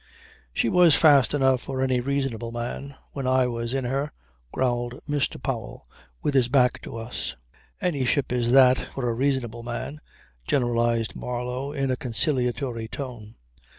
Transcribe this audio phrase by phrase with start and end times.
[0.51, 4.11] "She was fast enough for any reasonable man when I was in her,"
[4.51, 5.39] growled Mr.
[5.39, 5.87] Powell
[6.23, 7.35] with his back to us.
[7.79, 10.01] "Any ship is that for a reasonable man,"
[10.47, 13.35] generalized Marlow in a conciliatory tone.